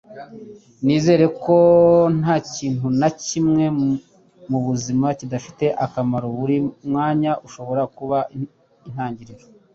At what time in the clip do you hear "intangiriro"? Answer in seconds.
8.87-9.45